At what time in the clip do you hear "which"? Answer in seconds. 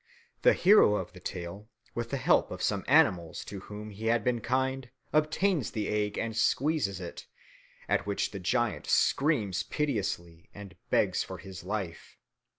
8.07-8.31